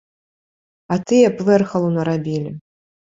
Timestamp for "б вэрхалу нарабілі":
1.35-2.51